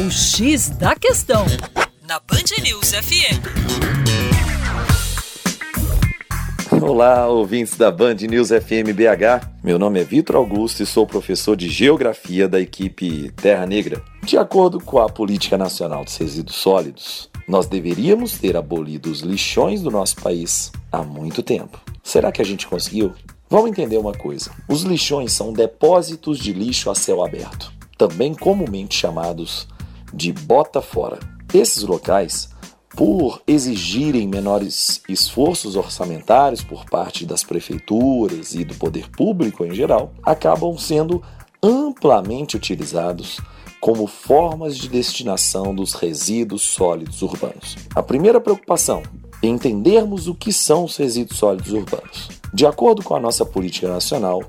O 0.00 0.10
X 0.10 0.70
da 0.70 0.96
Questão, 0.96 1.44
na 2.08 2.18
Band 2.20 2.62
News 2.62 2.92
FM. 2.92 3.36
Olá, 6.82 7.26
ouvintes 7.26 7.76
da 7.76 7.90
Band 7.90 8.14
News 8.14 8.48
FM 8.48 8.94
BH. 8.94 9.46
Meu 9.62 9.78
nome 9.78 10.00
é 10.00 10.04
Vitor 10.04 10.36
Augusto 10.36 10.82
e 10.82 10.86
sou 10.86 11.06
professor 11.06 11.54
de 11.54 11.68
Geografia 11.68 12.48
da 12.48 12.58
equipe 12.58 13.30
Terra 13.32 13.66
Negra. 13.66 14.02
De 14.22 14.38
acordo 14.38 14.80
com 14.80 15.00
a 15.00 15.06
Política 15.06 15.58
Nacional 15.58 16.02
dos 16.02 16.16
Resíduos 16.16 16.56
Sólidos, 16.56 17.28
nós 17.46 17.66
deveríamos 17.66 18.32
ter 18.32 18.56
abolido 18.56 19.10
os 19.10 19.20
lixões 19.20 19.82
do 19.82 19.90
nosso 19.90 20.16
país 20.16 20.72
há 20.90 21.02
muito 21.02 21.42
tempo. 21.42 21.78
Será 22.02 22.32
que 22.32 22.40
a 22.40 22.44
gente 22.44 22.66
conseguiu? 22.66 23.12
Vamos 23.50 23.68
entender 23.68 23.98
uma 23.98 24.14
coisa: 24.14 24.50
os 24.66 24.80
lixões 24.80 25.34
são 25.34 25.52
depósitos 25.52 26.38
de 26.38 26.54
lixo 26.54 26.88
a 26.88 26.94
céu 26.94 27.22
aberto, 27.22 27.70
também 27.98 28.32
comumente 28.32 28.96
chamados 28.96 29.68
de 30.12 30.32
bota 30.32 30.80
fora. 30.80 31.18
Esses 31.52 31.82
locais, 31.82 32.50
por 32.96 33.40
exigirem 33.46 34.28
menores 34.28 35.02
esforços 35.08 35.76
orçamentários 35.76 36.62
por 36.62 36.84
parte 36.84 37.24
das 37.24 37.42
prefeituras 37.42 38.54
e 38.54 38.64
do 38.64 38.74
poder 38.74 39.08
público 39.10 39.64
em 39.64 39.74
geral, 39.74 40.12
acabam 40.22 40.76
sendo 40.78 41.22
amplamente 41.62 42.56
utilizados 42.56 43.40
como 43.80 44.06
formas 44.06 44.76
de 44.76 44.88
destinação 44.88 45.74
dos 45.74 45.94
resíduos 45.94 46.62
sólidos 46.62 47.22
urbanos. 47.22 47.76
A 47.94 48.02
primeira 48.02 48.40
preocupação 48.40 49.02
é 49.42 49.46
entendermos 49.46 50.28
o 50.28 50.34
que 50.34 50.52
são 50.52 50.84
os 50.84 50.96
resíduos 50.96 51.38
sólidos 51.38 51.72
urbanos. 51.72 52.28
De 52.52 52.66
acordo 52.66 53.02
com 53.02 53.14
a 53.14 53.20
nossa 53.20 53.44
política 53.46 53.88
nacional, 53.88 54.42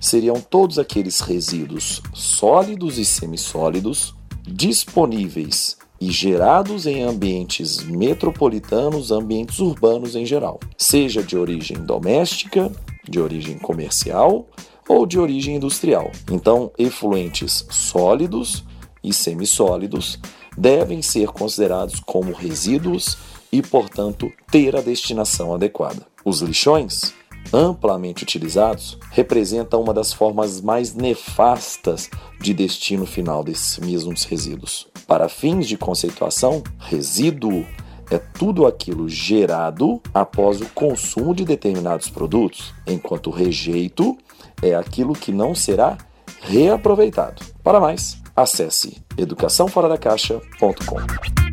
seriam 0.00 0.40
todos 0.40 0.78
aqueles 0.78 1.20
resíduos 1.20 2.00
sólidos 2.14 2.98
e 2.98 3.04
semissólidos 3.04 4.14
disponíveis 4.48 5.76
e 6.00 6.10
gerados 6.10 6.86
em 6.86 7.02
ambientes 7.02 7.82
metropolitanos, 7.84 9.10
ambientes 9.10 9.58
urbanos 9.58 10.14
em 10.14 10.24
geral, 10.24 10.60
seja 10.76 11.22
de 11.22 11.36
origem 11.36 11.76
doméstica, 11.78 12.70
de 13.08 13.20
origem 13.20 13.58
comercial 13.58 14.46
ou 14.88 15.06
de 15.06 15.18
origem 15.18 15.56
industrial. 15.56 16.10
Então, 16.30 16.72
efluentes 16.78 17.66
sólidos 17.70 18.64
e 19.02 19.12
semissólidos 19.12 20.18
devem 20.56 21.02
ser 21.02 21.28
considerados 21.28 22.00
como 22.00 22.32
resíduos 22.32 23.18
e, 23.52 23.62
portanto, 23.62 24.30
ter 24.50 24.76
a 24.76 24.80
destinação 24.80 25.54
adequada. 25.54 26.06
Os 26.24 26.40
lixões 26.40 27.14
amplamente 27.52 28.22
utilizados, 28.22 28.98
representa 29.10 29.76
uma 29.76 29.94
das 29.94 30.12
formas 30.12 30.60
mais 30.60 30.94
nefastas 30.94 32.10
de 32.40 32.54
destino 32.54 33.06
final 33.06 33.42
desses 33.42 33.78
mesmos 33.78 34.24
resíduos. 34.24 34.86
Para 35.06 35.28
fins 35.28 35.66
de 35.66 35.76
conceituação, 35.76 36.62
resíduo 36.78 37.64
é 38.10 38.18
tudo 38.18 38.66
aquilo 38.66 39.08
gerado 39.08 40.00
após 40.14 40.60
o 40.60 40.68
consumo 40.70 41.34
de 41.34 41.44
determinados 41.44 42.08
produtos, 42.08 42.72
enquanto 42.86 43.30
rejeito 43.30 44.16
é 44.62 44.74
aquilo 44.74 45.12
que 45.12 45.32
não 45.32 45.54
será 45.54 45.98
reaproveitado. 46.40 47.44
Para 47.62 47.80
mais, 47.80 48.20
acesse 48.34 49.02
educaçãoforadacaixa.com. 49.16 51.47